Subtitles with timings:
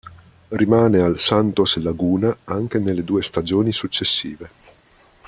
[0.49, 4.49] Rimane al Santos Laguna anche nelle due stagioni successive.